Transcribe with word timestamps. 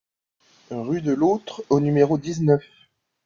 Rue 0.71 1.03
de 1.03 1.11
l'Authre 1.11 1.63
au 1.69 1.79
numéro 1.79 2.17
dix-neuf 2.17 2.65